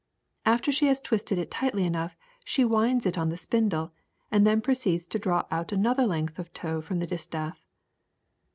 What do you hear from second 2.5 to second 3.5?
winds it on the